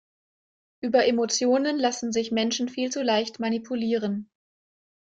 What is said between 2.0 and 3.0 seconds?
sich Menschen viel